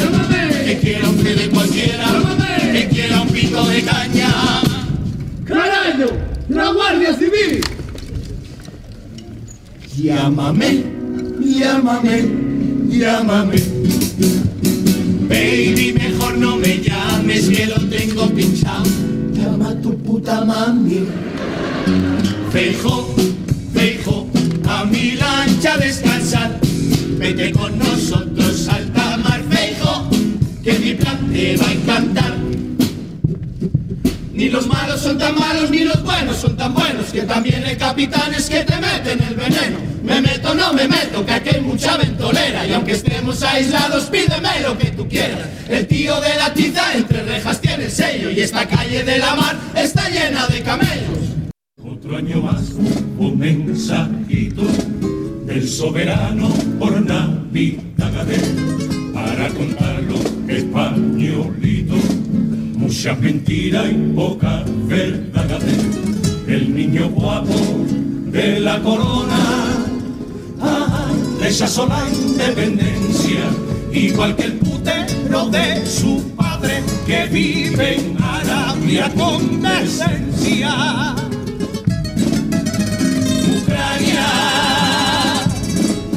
que 0.76 0.82
quiera 0.82 1.10
un 1.10 1.24
de 1.24 1.50
cualquiera, 1.50 2.06
que 2.72 2.88
quiera 2.88 3.22
un 3.22 3.30
pico 3.30 3.64
de 3.66 3.82
caña. 3.84 4.30
¡Carajo! 5.46 6.12
¡La 6.50 6.72
Guardia 6.72 7.14
Civil! 7.14 7.62
Llámame, 9.96 10.84
llámame, 11.40 12.26
llámame. 12.90 13.56
Baby, 15.30 15.94
mejor 15.94 16.38
no 16.38 16.58
me 16.58 16.82
llames 16.82 17.50
que 17.50 17.66
lo 17.68 17.76
tengo 17.88 18.30
pinchado. 18.30 18.86
Llama 19.34 19.70
a 19.70 19.82
tu 19.82 19.98
puta 20.00 20.44
mami. 20.44 21.06
Feijo, 22.52 23.16
Feijo, 23.74 24.28
a 24.68 24.86
mi 24.86 25.12
lancha 25.12 25.78
descansar. 25.78 26.60
Vete 27.18 27.52
con 27.52 27.78
nosotros 27.80 28.45
que 30.66 30.80
mi 30.80 30.96
plan 30.96 31.32
te 31.32 31.56
va 31.58 31.68
a 31.68 31.72
encantar. 31.74 32.34
Ni 34.34 34.50
los 34.50 34.66
malos 34.66 35.00
son 35.00 35.18
tan 35.18 35.36
malos, 35.36 35.70
ni 35.70 35.84
los 35.84 36.04
buenos 36.04 36.38
son 36.38 36.58
tan 36.58 36.74
buenos, 36.74 37.06
que 37.14 37.22
también 37.22 37.64
hay 37.64 37.76
capitanes 37.76 38.50
que 38.50 38.64
te 38.64 38.76
meten 38.78 39.22
el 39.22 39.36
veneno. 39.36 39.78
Me 40.04 40.22
meto, 40.22 40.56
no 40.56 40.74
me 40.74 40.88
meto, 40.88 41.24
que 41.24 41.34
aquí 41.34 41.50
hay 41.54 41.62
mucha 41.62 41.98
ventolera, 41.98 42.66
y 42.66 42.74
aunque 42.74 42.94
estemos 42.94 43.44
aislados, 43.44 44.06
pídeme 44.06 44.62
lo 44.64 44.76
que 44.76 44.90
tú 44.90 45.08
quieras. 45.08 45.48
El 45.70 45.86
tío 45.86 46.20
de 46.20 46.36
la 46.36 46.52
tiza 46.52 46.96
entre 46.96 47.24
rejas 47.24 47.62
tiene 47.62 47.86
el 47.86 47.92
sello, 47.92 48.32
y 48.32 48.40
esta 48.40 48.68
calle 48.68 49.04
de 49.04 49.20
la 49.20 49.36
mar 49.36 49.56
está 49.76 50.10
llena 50.10 50.48
de 50.48 50.64
camellos. 50.64 51.20
Otro 51.84 52.18
año 52.18 52.42
más, 52.42 52.72
un 53.20 53.38
mensajito 53.38 54.64
del 55.46 55.70
soberano 55.70 56.50
por 56.80 57.00
Navidad 57.06 57.84
para 59.16 59.48
contarlo 59.50 60.16
españolito. 60.48 61.96
Mucha 62.78 63.16
mentira 63.16 63.90
y 63.90 63.96
poca 64.14 64.64
verdad. 64.88 65.62
El 66.48 66.76
niño 66.76 67.10
guapo 67.10 67.56
de 68.28 68.60
la 68.60 68.80
corona 68.82 69.76
rechazó 71.42 71.88
la 71.88 72.04
independencia, 72.10 73.44
igual 73.94 74.36
que 74.36 74.44
el 74.44 74.54
putero 74.54 75.50
de 75.50 75.86
su 75.86 76.22
padre 76.36 76.84
que 77.08 77.26
vive 77.28 77.96
en 77.96 78.22
Arabia 78.22 79.10
con 79.16 79.62
decencia. 79.62 81.16
Ucrania, 83.58 84.28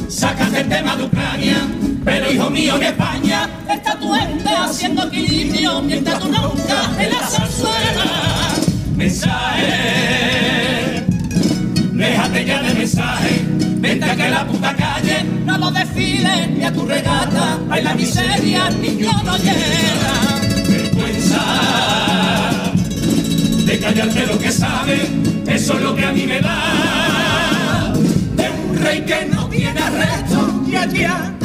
sácate 0.09 0.61
el 0.61 0.69
tema 0.69 0.95
de 0.97 1.03
Ucrania, 1.05 1.57
mío 2.49 2.75
en 2.77 2.83
España 2.83 3.49
está 3.69 3.97
tu 3.99 4.15
ente 4.15 4.49
haciendo 4.49 5.07
equilibrio 5.07 5.81
mientras 5.81 6.19
tú 6.19 6.27
nunca 6.27 6.89
en 6.97 7.11
la 7.11 7.19
zarzuela. 7.27 8.05
Mensaje, 8.95 9.75
déjate 11.93 12.45
ya 12.45 12.61
de 12.61 12.73
mensaje, 12.73 13.45
vente 13.77 14.05
a 14.05 14.15
que 14.15 14.29
la 14.29 14.47
puta 14.47 14.75
calle 14.75 15.23
no 15.45 15.57
lo 15.57 15.71
desfile 15.71 16.47
ni 16.47 16.63
a 16.63 16.73
tu 16.73 16.85
regata, 16.85 17.59
hay 17.69 17.83
la 17.83 17.93
miseria, 17.93 18.69
niño 18.69 19.11
no 19.23 19.37
llega. 19.37 20.13
Vergüenza 20.67 21.41
de 23.65 23.79
callarte 23.79 24.27
lo 24.27 24.39
que 24.39 24.51
sabe, 24.51 25.07
eso 25.47 25.73
es 25.73 25.81
lo 25.81 25.95
que 25.95 26.05
a 26.05 26.11
mí 26.11 26.25
me 26.25 26.41
da. 26.41 27.93
De 28.35 28.49
un 28.49 28.77
rey 28.77 29.01
que 29.01 29.25
no 29.25 29.47
tiene 29.47 29.79
arresto 29.79 30.63
y 30.67 30.75
al 30.75 31.38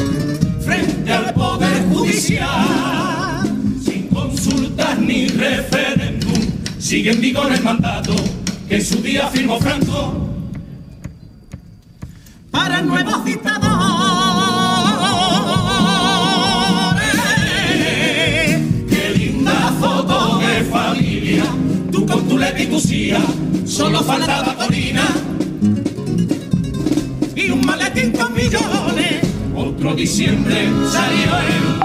sin 2.27 4.07
consultas 4.07 4.97
ni 4.97 5.27
referéndum, 5.27 6.33
sigue 6.79 7.11
en 7.11 7.21
vigor 7.21 7.53
el 7.53 7.61
mandato 7.61 8.15
que 8.67 8.77
en 8.77 8.85
su 8.85 8.99
día 8.99 9.27
firmó 9.27 9.59
Franco 9.59 10.27
para 12.49 12.81
nuevos 12.81 13.23
dictadores. 13.23 13.69
Qué 18.89 19.13
linda 19.17 19.73
foto 19.79 20.39
de 20.39 20.63
familia, 20.63 21.43
tú 21.91 22.07
con 22.07 22.27
tu 22.27 22.39
letitusía, 22.39 23.19
solo 23.67 24.01
faltaba 24.01 24.55
Corina. 24.55 25.05
Y 27.35 27.51
un 27.51 27.63
maletín 27.63 28.13
con 28.13 28.33
millones, 28.33 29.21
otro 29.55 29.93
diciembre 29.93 30.71
salió 30.89 31.37
el 31.37 31.84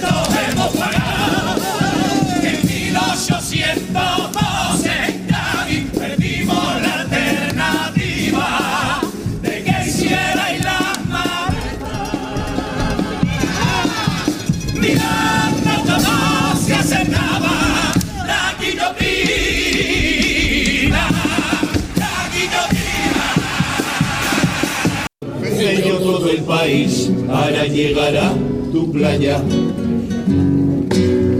todo 26.61 26.69
el 26.69 26.73
país 26.73 27.09
para 27.27 27.65
llegar 27.65 28.15
a 28.17 28.33
tu 28.71 28.91
playa. 28.91 29.41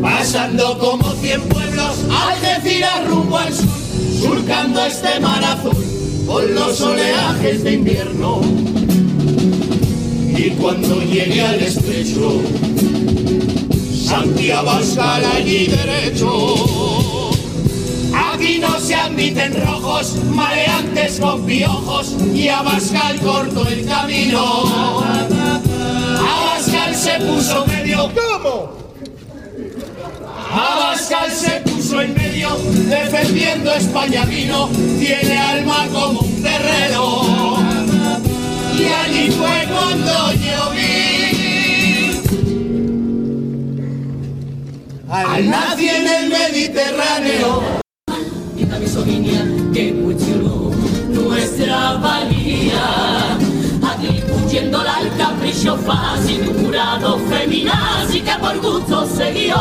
Pasando 0.01 0.77
como 0.79 1.11
cien 1.13 1.41
pueblos 1.43 1.97
al 2.09 2.41
decir 2.41 2.83
a 2.83 3.03
rumbo 3.05 3.37
al 3.37 3.53
sur, 3.53 3.67
surcando 4.19 4.83
este 4.85 5.19
mar 5.19 5.43
azul 5.43 5.85
con 6.25 6.53
los 6.55 6.81
oleajes 6.81 7.63
de 7.63 7.73
invierno. 7.73 8.41
Y 10.37 10.49
cuando 10.51 11.01
llegué 11.03 11.41
al 11.41 11.59
estrecho, 11.59 12.41
Santiago 13.93 14.69
Abascal 14.69 15.23
allí 15.35 15.67
derecho. 15.67 16.80
Aquí 18.41 18.57
no 18.57 18.79
se 18.79 18.95
admiten 18.95 19.53
rojos, 19.63 20.15
maleantes 20.31 21.19
con 21.19 21.45
piojos 21.45 22.15
y 22.33 22.47
Abascal 22.47 23.19
cortó 23.19 23.67
el 23.67 23.85
camino. 23.85 25.03
Abascal 26.17 26.95
se 26.95 27.19
puso 27.19 27.67
medio. 27.67 28.09
¿Cómo? 28.15 28.73
Abascal 30.51 31.31
se 31.31 31.51
puso 31.61 32.01
en 32.01 32.15
medio 32.15 32.57
defendiendo 32.89 33.75
España 33.75 34.25
vino, 34.25 34.69
tiene 34.99 35.37
alma 35.37 35.85
como 35.93 36.21
un 36.21 36.41
guerrero. 36.41 37.57
Y 38.75 38.85
allí 38.85 39.29
fue 39.29 39.67
cuando 39.71 40.33
yo 40.33 40.71
vi 40.71 41.21
al 45.11 45.47
nadie 45.47 45.95
en 45.95 46.07
el 46.07 46.29
Mediterráneo. 46.29 47.80
Atribuyéndola 54.51 54.97
al 54.97 55.17
capricho 55.17 55.77
fácil 55.77 56.43
de 56.43 56.49
un 56.49 56.65
jurado 56.65 57.17
feminazi 57.29 58.19
que 58.19 58.33
por 58.33 58.59
gusto 58.59 59.07
se 59.07 59.31
guió. 59.31 59.55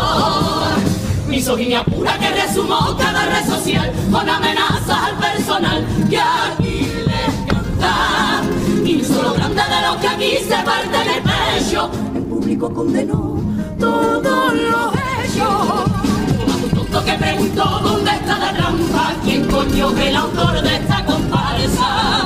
Misoginia 1.28 1.84
pura 1.84 2.18
que 2.18 2.30
resumó 2.30 2.96
cada 2.98 3.26
red 3.26 3.48
social 3.48 3.92
con 4.10 4.28
amenazas 4.28 4.98
al 5.04 5.16
personal 5.16 5.86
que 6.08 6.18
aquí 6.18 6.88
les 7.06 7.34
canta. 7.46 8.42
Insulo 8.84 9.34
grande 9.34 9.62
de 9.62 9.86
los 9.86 9.96
que 9.98 10.08
aquí 10.08 10.36
se 10.42 10.56
parte 10.64 10.96
en 11.02 11.10
el 11.10 11.22
pecho. 11.22 11.90
El 12.16 12.22
público 12.24 12.74
condenó 12.74 13.40
todo 13.78 14.52
lo 14.52 14.92
hecho. 15.22 15.84
Un 16.64 16.70
tonto 16.70 17.04
que 17.04 17.12
preguntó 17.12 17.64
dónde 17.80 18.10
está 18.10 18.38
la 18.38 18.52
trampa, 18.52 19.12
quién 19.22 19.44
coño 19.46 19.90
es 19.90 20.06
el 20.08 20.16
autor 20.16 20.60
de 20.62 20.74
esta 20.74 21.04
comparsa. 21.04 22.19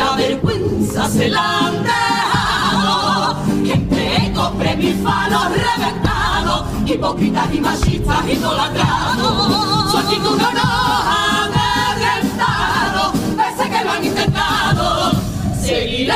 La 0.00 0.16
vergüenza 0.16 1.06
se 1.10 1.28
la 1.28 1.58
han 1.58 1.82
dejado, 1.82 3.36
gente 3.66 4.26
eco, 4.26 4.50
premio 4.52 4.88
y 4.88 4.94
falo 4.94 5.40
reventado, 5.50 6.64
hipócritas 6.86 7.54
y 7.54 7.60
machistas 7.60 8.26
idolatrados. 8.26 9.90
Su 9.90 9.98
actitud 9.98 10.38
no 10.38 10.52
nos 10.52 10.64
ha 10.64 11.44
amedrentado, 11.44 13.12
pese 13.36 13.68
que 13.68 13.84
lo 13.84 13.92
han 13.92 14.04
intentado. 14.06 15.12
Seguiré, 15.60 16.14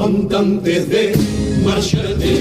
aguanta 0.00 0.38
antes 0.38 0.88
de 0.88 1.12
marcharte. 1.62 2.38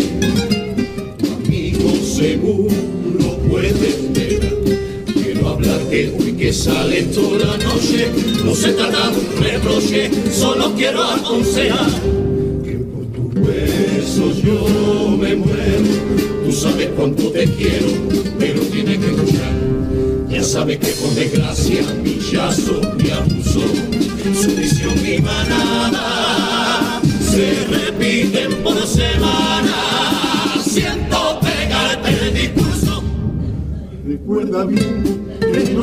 Amigo, 1.35 1.91
seguro 2.05 3.37
puedes 3.49 4.13
ver. 4.13 4.39
Quiero 5.13 5.49
hablarte 5.49 6.13
hoy 6.17 6.33
que 6.33 6.53
sale 6.53 7.03
toda 7.03 7.45
la 7.45 7.57
noche. 7.57 8.11
No 8.45 8.55
se 8.55 8.71
trata 8.71 9.09
un 9.09 9.43
reproche, 9.43 10.09
solo 10.31 10.73
quiero 10.75 11.03
aconsejar. 11.03 11.91
Que 12.63 12.77
por 12.77 13.05
tus 13.07 13.47
besos 13.47 14.41
yo 14.41 15.17
me 15.19 15.35
muero. 15.35 15.89
Tú 16.45 16.51
sabes 16.53 16.89
cuánto 16.95 17.29
te 17.31 17.43
quiero, 17.43 17.87
pero 18.39 18.61
tienes 18.61 18.99
que 18.99 19.05
escuchar. 19.05 19.53
Ya 20.29 20.43
sabes 20.43 20.77
que 20.77 20.91
por 20.93 21.13
desgracia 21.13 21.81
mi 22.01 22.19
yazo, 22.19 22.79
mi 22.97 23.09
abuso, 23.09 23.61
su 24.33 24.55
visión 24.55 24.93
y 25.05 25.21
manada 25.21 26.38
se 27.29 27.65
repiten 27.67 28.63
por 28.63 28.75
semana. 28.87 29.75
Siento 30.63 31.39
pegarte 31.41 32.09
el 32.27 32.33
discurso. 32.33 33.03
Recuerda 34.05 34.65
bien 34.65 35.27
que 35.39 35.73
no, 35.73 35.81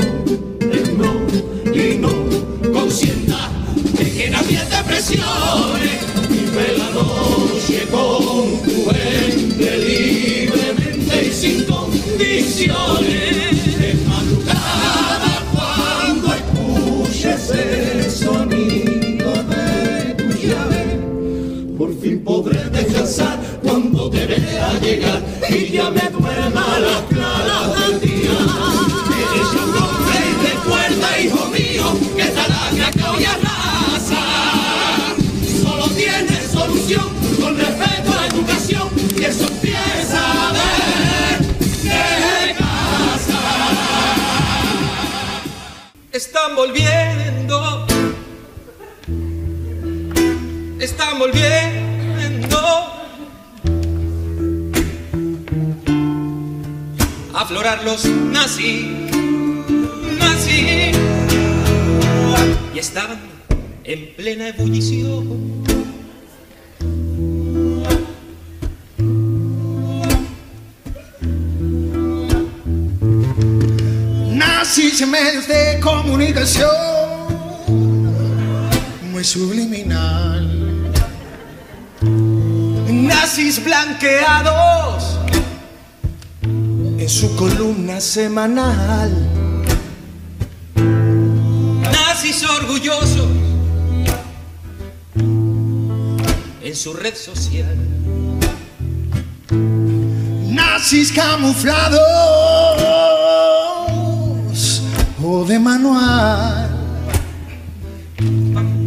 por 21.77 21.93
fin 22.01 22.25
podré 22.25 22.65
descansar 22.71 23.39
cuando 23.63 24.09
te 24.09 24.25
vea 24.27 24.73
llegar 24.81 25.21
y 25.51 25.73
ya 25.73 25.91
me 25.91 26.09
duerma 26.11 26.79
las 26.79 27.03
claras 27.03 27.81
del 27.81 28.01
día. 28.01 28.31
Echa 29.35 29.65
un 29.65 29.75
nombre 29.75 30.17
y 30.31 30.33
recuerda, 30.47 31.21
hijo 31.21 31.47
mío, 31.49 31.85
que 32.17 32.25
lacra 32.25 32.91
que 32.93 33.03
hoy 33.03 33.25
arrasa 33.25 34.23
solo 35.63 35.89
tiene 35.89 36.41
solución 36.51 37.09
con 37.41 37.59
respeto 37.59 38.13
a 38.13 38.17
la 38.23 38.27
educación 38.29 38.89
y 39.19 39.25
eso 39.25 39.47
empieza 39.47 40.49
a 40.49 40.53
ver 40.53 41.41
casa. 42.57 43.41
Están 46.13 46.55
volviendo. 46.57 47.36
Están 50.87 51.19
volviendo. 51.19 52.59
A 57.35 57.41
aflorar 57.41 57.83
los 57.83 58.05
nazis. 58.05 58.87
Nazis. 60.21 60.97
Y 62.73 62.79
estaban 62.79 63.19
en 63.83 64.15
plena 64.15 64.47
ebullición. 64.51 65.65
Nazis 74.37 75.01
en 75.01 75.11
medios 75.11 75.49
de 75.49 75.81
comunicación 75.81 77.17
muy 79.11 79.25
subliminal. 79.25 80.16
Nazis 83.37 83.63
blanqueados 83.63 85.19
en 86.43 87.07
su 87.07 87.37
columna 87.37 88.01
semanal. 88.01 89.13
Nazis 91.93 92.43
orgullosos 92.45 93.29
en 96.63 96.75
su 96.75 96.95
red 96.95 97.15
social. 97.15 97.77
Nazis 99.51 101.13
camuflados 101.13 102.01
o 105.23 105.45
de 105.45 105.59
manual. 105.59 106.71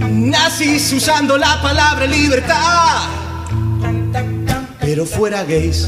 Nazis 0.09 0.91
usando 0.91 1.37
la 1.37 1.61
palabra 1.61 2.07
libertad, 2.07 3.18
pero 4.89 5.05
fuera 5.05 5.43
gays. 5.43 5.87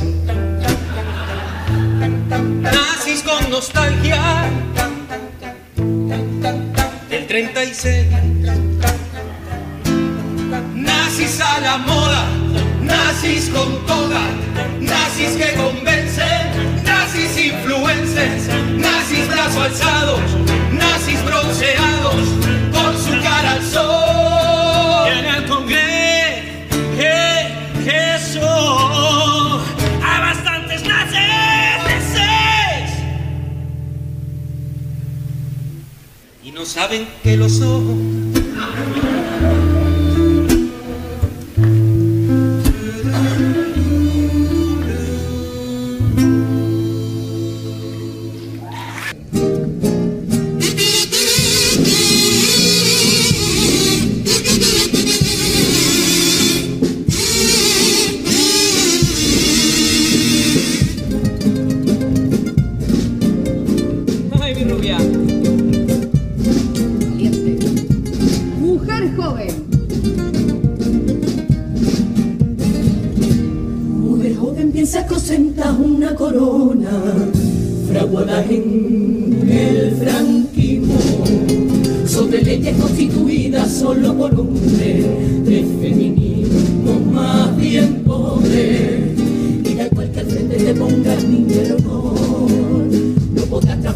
Nazis 2.61 3.23
con 3.23 3.49
nostalgia. 3.49 4.45
Del 7.09 7.25
36. 7.25 8.05
Nazis 10.75 11.41
a 11.41 11.59
la 11.61 11.77
moda, 11.79 12.29
nazis 12.83 13.49
con 13.49 13.83
toga, 13.87 14.21
nazis 14.79 15.31
que 15.31 15.51
convencen, 15.55 16.83
nazis 16.83 17.45
influencers, 17.53 18.43
nazis 18.77 19.27
brazos 19.27 19.63
alzados, 19.63 20.21
nazis 20.73 21.25
bronceados, 21.25 22.50
saben 36.71 37.05
que 37.21 37.35
lo 37.35 37.49
son. 37.49 38.10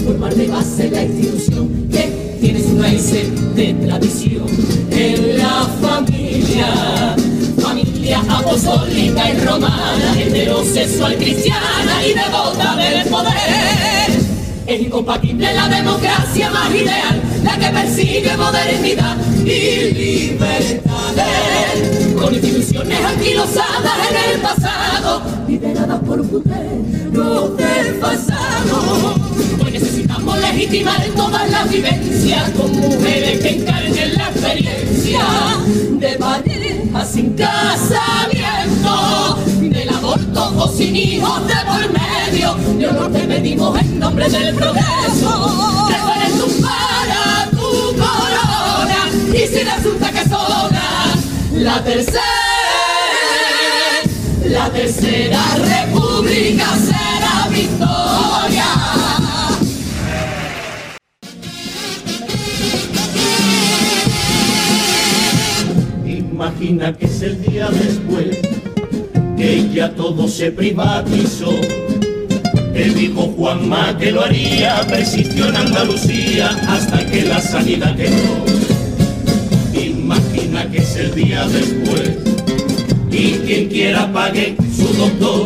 Transformar 0.06 0.36
de 0.36 0.48
base 0.48 0.90
la 0.92 1.04
institución 1.04 1.90
que 1.92 2.38
tiene 2.40 2.62
sus 2.62 2.80
raíces 2.80 3.56
de 3.56 3.74
tradición 3.74 4.46
en 4.92 5.38
la 5.40 5.68
familia 5.82 7.16
familia 7.60 8.22
apostólica 8.30 9.32
y 9.32 9.40
romana, 9.40 10.14
heterosexual 10.20 11.16
cristiana 11.16 12.06
y 12.06 12.14
devota 12.14 12.76
del 12.76 13.08
poder. 13.10 14.12
Es 14.68 14.82
incompatible 14.82 15.52
la 15.54 15.68
democracia 15.70 16.52
más 16.52 16.70
ideal, 16.70 17.22
la 17.44 17.58
que 17.58 17.68
persigue 17.74 18.38
modernidad 18.38 19.18
y 19.44 19.92
libertades, 19.94 21.24
con 22.20 22.34
instituciones 22.34 23.00
anquilosadas 23.04 24.10
en 24.12 24.34
el 24.34 24.42
pasado, 24.42 25.22
lideradas 25.48 26.00
por 26.02 26.24
puteros 26.28 27.58
desfasados. 27.58 28.46
Hoy 29.04 29.25
necesitamos 30.26 30.40
legitimar 30.40 31.06
todas 31.16 31.50
las 31.50 31.70
vivencias 31.70 32.50
con 32.52 32.72
mujeres 32.72 33.40
que 33.42 33.50
encarnen 33.50 34.16
la 34.16 34.30
experiencia 34.30 35.26
de 36.00 36.10
pareja 36.18 37.06
sin 37.06 37.34
casamiento, 37.34 38.90
del 39.62 39.90
aborto 39.90 40.54
o 40.58 40.68
sin 40.70 40.96
hijos 40.96 41.48
de 41.48 41.54
por 41.66 41.92
medio. 41.92 42.56
De 42.78 42.88
honor 42.88 43.12
te 43.12 43.20
pedimos 43.20 43.80
en 43.80 44.00
nombre 44.00 44.30
del 44.30 44.56
progreso. 44.56 45.90
Tu 46.36 46.62
para 46.62 47.50
tu 47.52 47.96
corona 47.96 49.10
y 49.34 49.48
si 49.48 49.64
resulta 49.64 50.12
que 50.12 50.24
sobra 50.30 51.16
la 51.54 51.84
tercera 51.84 52.22
tercera 54.76 55.35
Imagina 66.76 66.98
que 66.98 67.06
es 67.06 67.22
el 67.22 67.42
día 67.42 67.70
después 67.70 68.38
que 69.38 69.70
ya 69.74 69.96
todo 69.96 70.28
se 70.28 70.52
privatizó. 70.52 71.52
El 72.74 72.94
dijo 72.94 73.34
Juanma 73.38 73.98
que 73.98 74.12
lo 74.12 74.22
haría, 74.22 74.86
persistió 74.86 75.48
en 75.48 75.56
Andalucía 75.56 76.50
hasta 76.68 77.06
que 77.06 77.22
la 77.24 77.40
sanidad 77.40 77.96
quedó. 77.96 78.44
Imagina 79.74 80.70
que 80.70 80.80
es 80.80 80.98
el 80.98 81.16
día 81.16 81.48
después 81.48 82.18
y 83.10 83.32
quien 83.46 83.70
quiera 83.70 84.12
pague 84.12 84.58
su 84.76 84.88
doctor. 84.98 85.46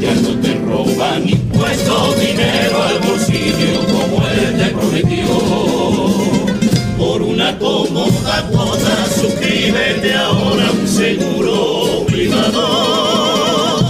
Ya 0.00 0.12
no 0.12 0.40
te 0.40 0.54
roban 0.56 1.28
impuestos, 1.28 2.20
dinero 2.20 2.82
al 2.82 2.98
bolsillo 2.98 3.25
una 7.46 7.58
cómoda 7.58 9.06
suscríbete 9.14 10.14
ahora 10.14 10.70
un 10.72 10.88
seguro 10.88 12.04
privado. 12.06 13.82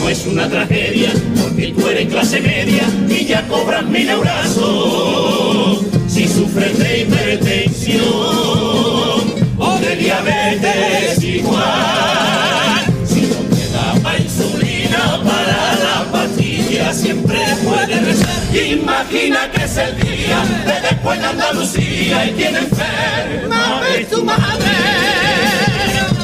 No 0.00 0.08
es 0.08 0.26
una 0.26 0.48
tragedia, 0.48 1.12
porque 1.42 1.74
tú 1.76 1.86
eres 1.88 2.08
clase 2.08 2.40
media 2.40 2.84
y 3.08 3.26
ya 3.26 3.46
cobras 3.48 3.84
mil 3.84 4.08
eurazos. 4.08 5.80
Si 6.08 6.26
sufres 6.26 6.78
de 6.78 7.00
hipertensión 7.00 8.04
o 9.58 9.78
de 9.80 9.96
diabetes 9.96 11.22
igual, 11.22 12.03
Imagina 18.54 19.50
que 19.50 19.64
es 19.64 19.76
el 19.76 19.96
día 19.96 20.44
de 20.64 20.80
después 20.88 21.18
de 21.18 21.26
Andalucía 21.26 22.26
y 22.26 22.32
tiene 22.34 22.58
enferma 22.58 23.80
es 23.98 24.08
tu 24.08 24.24
madre. 24.24 24.70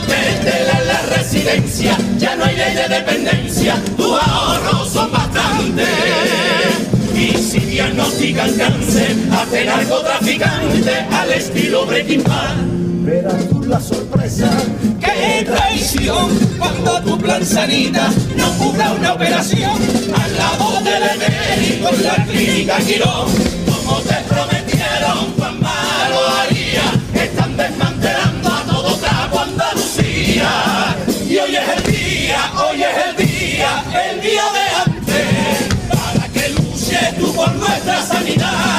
Métela 0.09 0.79
en 0.81 0.87
la 0.87 1.17
residencia, 1.17 1.99
ya 2.19 2.37
no 2.37 2.45
hay 2.45 2.57
ley 2.57 2.75
de 2.75 2.89
dependencia, 2.89 3.83
tus 3.97 4.23
ahorros 4.23 4.93
son 4.93 5.11
bastantes. 5.11 5.89
Y 7.17 7.37
si 7.37 7.59
diagnostican 7.59 8.53
cáncer, 8.55 9.17
hacen 9.33 9.67
narcotraficante 9.67 11.07
al 11.11 11.33
estilo 11.33 11.85
Breaking 11.87 12.23
Bad. 12.23 12.57
Verás 13.03 13.49
tú 13.49 13.65
la 13.65 13.81
sorpresa, 13.81 14.51
qué 15.01 15.45
traición, 15.45 16.31
cuando 16.61 17.01
tu 17.01 17.19
plan 17.19 17.45
sanita 17.45 18.11
no 18.37 18.53
cubra 18.59 18.93
una 18.93 19.15
operación, 19.15 19.79
al 20.15 20.37
lado 20.37 20.81
del 20.83 21.03
enemigo 21.03 21.89
en 21.89 22.05
la 22.05 22.17
clínica 22.27 22.77
Quirón, 22.81 23.29
como 23.65 23.99
te 24.01 24.15
prometieron, 24.29 25.33
cuán 25.39 25.59
malo 25.59 26.19
haría, 26.39 26.83
están 27.15 27.57
desmantelando 27.57 28.53
a 28.53 28.63
todo 28.65 28.95
trapo 28.97 29.41
Andalucía. 29.41 30.51
Y 31.27 31.39
hoy 31.39 31.57
es 31.57 31.69
el 31.79 31.93
día, 31.93 32.53
hoy 32.69 32.83
es 32.83 32.97
el 33.09 33.27
día, 33.27 33.85
el 34.11 34.21
día 34.21 34.45
de 34.57 34.93
antes, 34.93 35.89
para 35.89 36.29
que 36.29 36.49
luches 36.51 37.17
tú 37.19 37.35
por 37.35 37.55
nuestra 37.55 38.03
sanidad. 38.03 38.70